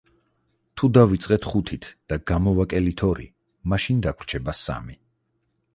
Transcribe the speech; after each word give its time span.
თუ 0.79 0.87
დავიწყეთ 0.97 1.45
ხუთით 1.51 1.85
და 2.13 2.19
გამოვაკელით 2.33 3.05
ორი, 3.09 3.27
მაშინ 3.73 4.03
დაგვრჩება 4.09 4.61
სამი. 4.65 4.99